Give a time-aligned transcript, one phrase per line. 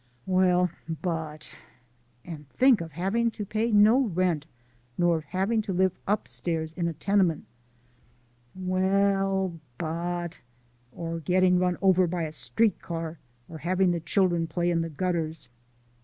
[0.25, 0.71] "Well,
[1.03, 1.53] but"
[2.25, 4.47] "And think of having to pay no rent,
[4.97, 7.45] nor of having to live upstairs in a tenement!"
[8.55, 10.39] "Well, but"
[10.91, 14.89] "Or getting run over by a street car, or having the children play in the
[14.89, 15.49] gutters."